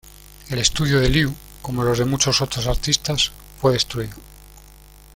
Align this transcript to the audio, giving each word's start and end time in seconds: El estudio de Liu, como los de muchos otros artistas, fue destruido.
El 0.49 0.57
estudio 0.57 0.99
de 0.99 1.09
Liu, 1.09 1.31
como 1.61 1.83
los 1.83 1.99
de 1.99 2.05
muchos 2.05 2.41
otros 2.41 2.65
artistas, 2.65 3.31
fue 3.61 3.73
destruido. 3.73 4.15